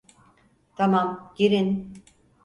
Tamam, 0.75 1.31
girin. 1.39 1.93